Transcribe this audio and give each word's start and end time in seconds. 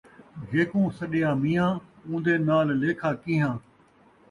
جیکوں 0.49 0.87
سݙیا 0.97 1.29
میاں، 1.41 1.71
اون٘دے 2.07 2.35
نال 2.47 2.67
لیکھا 2.81 3.11
کیہاں 3.21 3.55